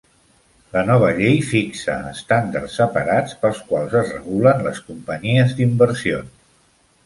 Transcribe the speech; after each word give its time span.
La 0.75 0.81
nova 0.87 1.09
llei 1.19 1.35
fixa 1.49 1.97
estàndards 2.13 2.79
separats 2.81 3.37
pels 3.45 3.61
quals 3.69 3.95
es 4.03 4.11
regulen 4.17 4.67
les 4.71 4.83
companyies 4.91 5.57
d'inversions. 5.61 6.45